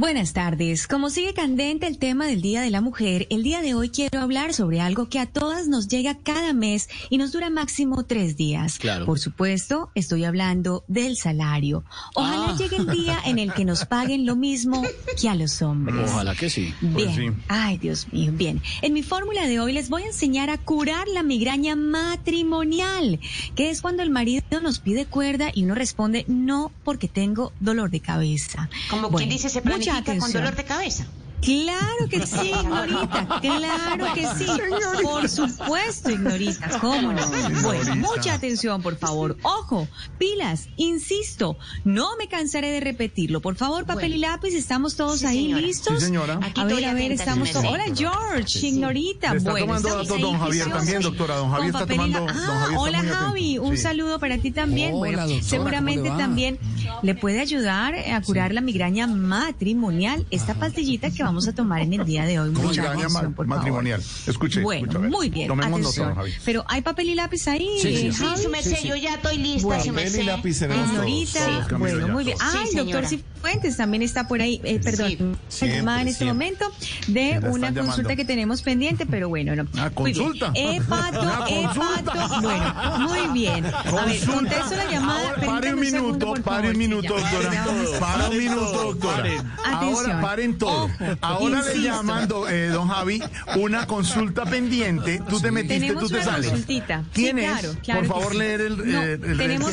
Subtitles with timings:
[0.00, 0.86] Buenas tardes.
[0.86, 4.20] Como sigue candente el tema del Día de la Mujer, el día de hoy quiero
[4.20, 8.34] hablar sobre algo que a todas nos llega cada mes y nos dura máximo tres
[8.38, 8.78] días.
[8.78, 9.04] Claro.
[9.04, 11.84] Por supuesto, estoy hablando del salario.
[12.14, 12.56] Ojalá Ah.
[12.58, 14.82] llegue el día en el que nos paguen lo mismo
[15.20, 16.08] que a los hombres.
[16.10, 16.72] Ojalá que sí.
[16.80, 17.14] Bien.
[17.14, 17.42] sí.
[17.48, 18.32] Ay, Dios mío.
[18.34, 18.62] Bien.
[18.80, 23.20] En mi fórmula de hoy les voy a enseñar a curar la migraña matrimonial,
[23.54, 27.90] que es cuando el marido nos pide cuerda y uno responde no porque tengo dolor
[27.90, 28.70] de cabeza.
[28.88, 29.60] Como Bueno, quien dice, se
[29.92, 30.42] mucha planifica con atención.
[30.44, 31.06] dolor de cabeza.
[31.42, 34.46] Claro que sí, Ignorita, claro que sí.
[35.02, 37.26] Por supuesto, Ignorita, cómo no.
[37.62, 39.38] Bueno, mucha atención, por favor.
[39.42, 43.40] Ojo, pilas, insisto, no me cansaré de repetirlo.
[43.40, 45.62] Por favor, papel y lápiz, ¿estamos todos Sí, ahí señora.
[45.62, 45.98] listos?
[46.00, 46.38] Sí, señora.
[46.42, 47.64] Aquí A ver, estoy a ver, estamos todos.
[47.64, 49.32] Hola, George, Ignorita.
[49.34, 50.72] Está bueno, tomando datos ahí don Javier juiciosos.
[50.78, 51.36] también, doctora.
[51.36, 53.02] Don Javier Con está papel y tomando- la- don Ah, Javier está hola.
[53.16, 53.58] Javi.
[53.58, 53.82] Un Sí.
[53.82, 54.90] saludo para ti también.
[54.90, 56.18] Hola, bueno, doctora, ¿cómo seguramente le va?
[56.18, 56.58] también
[57.02, 60.26] le puede ayudar a curar la migraña matrimonial.
[60.30, 62.52] Esta pastillita que vamos a tomar en el día de hoy.
[62.52, 64.02] ¿Cómo Mucha migraña ma- matrimonial?
[64.26, 65.10] Escuche, Bueno, escuche, a ver.
[65.10, 65.48] muy bien.
[65.48, 66.14] Tomemos atención.
[66.14, 66.32] Javi.
[66.44, 67.68] Pero hay papel y lápiz ahí.
[67.80, 69.82] Sí, sí, Sí, merced, yo ya estoy lista, Bueno.
[69.84, 72.38] su Papel y lápiz todos, Camilo, bueno, muy bien.
[72.38, 72.54] todos.
[72.54, 72.76] Ah, Sí,
[73.40, 76.34] Cifuentes también está por ahí, eh, perdón, Sí, una llamada en este siempre.
[76.50, 76.72] momento
[77.06, 78.08] de una consulta llamando.
[78.16, 79.62] que tenemos pendiente, pero bueno, no.
[79.78, 79.94] Ah, bien.
[79.94, 80.52] consulta.
[80.54, 82.12] Hepato, Una consulta.
[82.12, 83.64] hepato, bueno, muy bien.
[83.64, 85.28] A ver, contesto la llamada.
[85.30, 87.64] Ahora, pare un minuto, por pare favor, un minuto, doctora.
[87.98, 89.30] Pare un minuto, doctora.
[89.64, 90.84] Ahora paren todo.
[90.84, 90.92] Ojo,
[91.22, 91.80] Ahora le insisto.
[91.80, 93.22] llamando, eh, don Javi,
[93.56, 95.22] una consulta pendiente.
[95.30, 96.46] Tú te metiste, Tenemos tú te una sales.
[96.50, 97.04] consultita.
[97.14, 97.50] ¿Quién Sí, es?
[97.52, 98.38] claro, claro Por favor, sí.
[98.38, 99.72] leer el, No, eh, el tenemos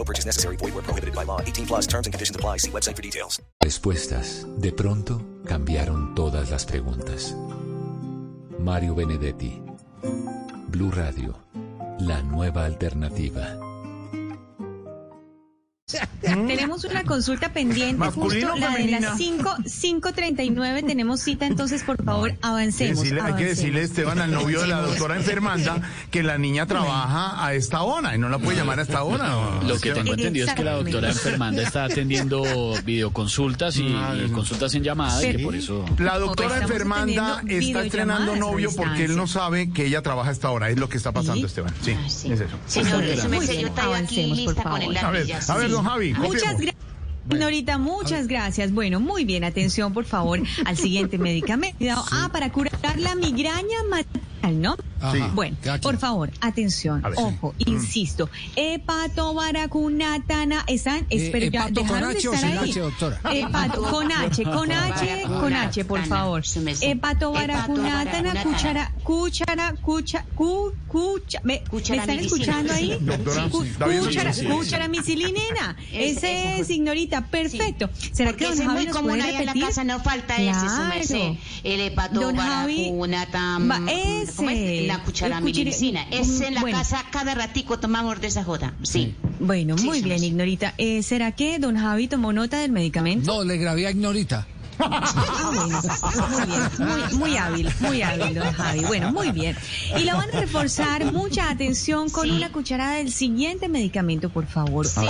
[0.00, 0.56] No purchase necessary.
[0.56, 1.42] Void where prohibited by law.
[1.42, 2.56] 18 plus terms and conditions apply.
[2.58, 3.38] See website for details.
[3.62, 7.34] respuestas de pronto cambiaron todas las preguntas.
[8.58, 9.60] Mario Benedetti,
[10.68, 11.34] Blue Radio,
[11.98, 13.69] la nueva alternativa.
[16.20, 22.02] Tenemos una consulta pendiente, ¿Masculino justo la de las 5, 5.39 tenemos cita, entonces por
[22.04, 23.02] favor avancemos.
[23.02, 25.80] Decirle- hay que decirle, Esteban, al novio de la doctora enfermanda,
[26.10, 29.60] que la niña trabaja a esta hora y no la puede llamar a esta hora.
[29.66, 32.42] Lo que tengo entendido es que la doctora enfermanda está atendiendo
[32.84, 35.84] videoconsultas y, y consultas en llamada y que por eso...
[35.98, 40.50] La doctora enfermanda está estrenando novio porque él no sabe que ella trabaja a esta
[40.50, 40.70] hora.
[40.70, 41.46] Es lo que está pasando, Sí.
[41.46, 41.74] Esteban.
[41.82, 42.32] Sí, Ah, sí.
[42.32, 42.56] es eso.
[42.66, 43.12] Señor, yo
[43.42, 44.96] estoy aquí lista con el.
[44.96, 45.72] A ver, a ver, sí.
[45.82, 46.14] Don Javi.
[46.14, 46.74] Muchas gracias.
[47.30, 48.72] Señorita, muchas gracias.
[48.72, 49.44] Bueno, muy bien.
[49.44, 51.76] Atención, por favor, al siguiente medicamento.
[52.12, 54.76] Ah, para curar la migraña maternal, ¿no?
[55.00, 55.30] Ajá.
[55.34, 57.12] Bueno, por favor, atención, ver.
[57.16, 58.28] ojo, insisto.
[58.56, 62.58] Hepatobaracunatana, están, espero ya, hepato con dejaron de estar ahí.
[62.70, 63.20] H, doctora?
[63.32, 66.44] Hepato, con H, con H, con H, por favor.
[66.46, 66.88] Su merced.
[66.90, 72.96] Hepatobaracunatana, cuchara, cuchara, cucha, cu, cucha, ¿me, ¿me Cuchara están escuchando ahí?
[73.00, 74.04] Doctora, Cu- ¿está bien?
[74.04, 74.52] Cuchara, Sí, sí, sí.
[74.52, 75.76] cuchara micilinena.
[75.92, 77.90] Es- Ese es, ignorita, perfecto.
[78.12, 79.64] ¿Será Porque que don Javi muy nos común puede en la repetir?
[79.64, 81.32] casa, no falta ese, su merced.
[81.64, 82.20] El hepato
[84.36, 84.86] ¿cómo ese.
[84.92, 84.98] Es?
[84.98, 86.06] La cuchara milicina.
[86.10, 86.78] Ese en la bueno.
[86.78, 88.74] casa cada ratico tomamos de esa joda.
[88.82, 89.14] Sí.
[89.38, 90.26] Bueno, Sí, muy sí, bien, sí.
[90.26, 90.74] ignorita.
[90.78, 93.32] Eh, ¿Será que don Javi tomó nota del medicamento?
[93.32, 94.46] No, le grabé a Ignorita.
[94.82, 95.80] Ah, bueno,
[96.30, 98.80] muy bien, muy, muy hábil, muy hábil, don Javi.
[98.80, 99.56] Bueno, muy bien.
[99.98, 102.30] Y lo van a reforzar, mucha atención con Sí.
[102.30, 104.86] una cuchara del siguiente medicamento, por favor.
[104.86, 105.00] Sí,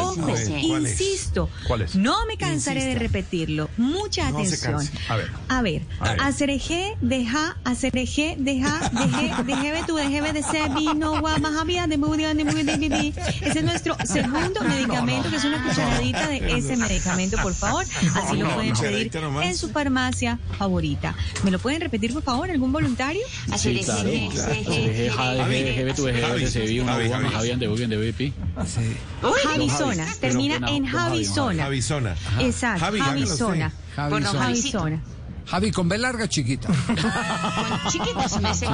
[0.62, 1.94] insisto, ¿Cuál es?
[1.94, 3.68] no me cansaré de repetirlo.
[3.76, 4.90] Mucha No se atención.
[5.08, 5.30] A ver.
[5.48, 5.82] A ver,
[6.20, 12.62] acereje, deja, acereje, deja, deje, dejebe tu, dejebe de ser vino, guamajabia, de de muy,
[12.62, 13.14] de muy.
[13.40, 17.84] Ese es nuestro segundo medicamento, que es una cucharadita de ese medicamento, por favor.
[18.14, 19.10] Así lo pueden pedir
[19.42, 21.14] en su farmacia favorita.
[21.44, 23.22] ¿Me lo pueden repetir, por favor, algún voluntario?
[23.50, 24.10] Así Sí, claro.
[24.10, 25.10] se.
[29.42, 31.64] Javisona, termina en Javisona.
[31.64, 32.16] Javisona.
[32.40, 32.86] Exacto.
[33.02, 33.72] Javisona.
[33.96, 35.02] Javisona.
[35.46, 36.68] Javi, con B larga chiquita.
[36.86, 38.66] Con chiquitos me sé.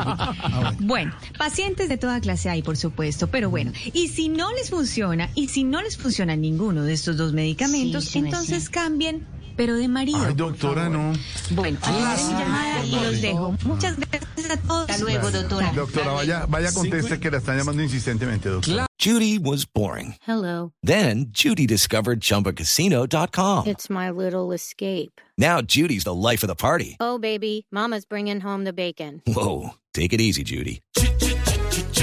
[0.81, 5.31] Bueno, pacientes de toda clase hay, por supuesto, pero bueno, y si no les funciona,
[5.35, 9.89] y si no les funciona ninguno de estos dos medicamentos, Sí, entonces cambien, pero de
[9.89, 10.19] marido.
[10.25, 11.13] Ay, doctora, no.
[11.51, 12.01] Bueno, ahí
[12.31, 13.57] llamada y los dejo.
[13.65, 14.91] Muchas gracias a todos.
[14.91, 15.73] Hasta luego, doctora.
[15.73, 18.87] Doctora, vaya, vaya, conteste que la están llamando insistentemente, doctora.
[18.99, 20.17] Judy was boring.
[20.27, 20.73] Hello.
[20.83, 23.67] Then Judy discovered ChumbaCasino.com.
[23.67, 25.21] It's my little escape.
[25.37, 26.97] Now Judy's the life of the party.
[26.99, 29.23] Oh, baby, Mama's bringing home the bacon.
[29.27, 30.81] Whoa, take it easy, Judy.